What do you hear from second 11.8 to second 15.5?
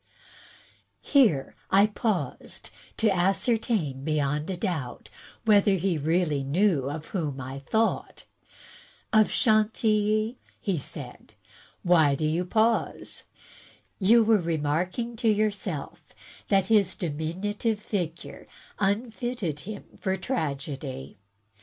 "why do you pause? You were re marking to